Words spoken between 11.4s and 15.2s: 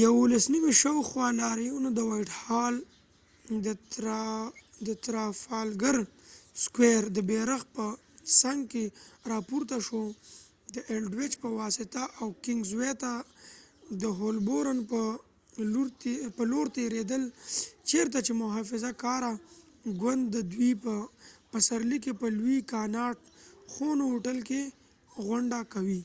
په واسطه او کنگز وے ته د هولبورن په